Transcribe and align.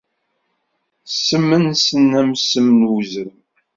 Ssem-nsen 1.11 2.09
am 2.19 2.31
ssem 2.39 2.67
n 2.79 2.87
uzrem. 2.95 3.33